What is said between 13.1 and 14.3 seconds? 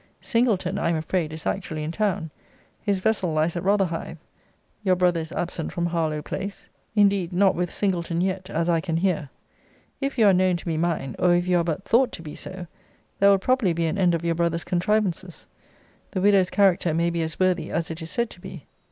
there will probably be an end of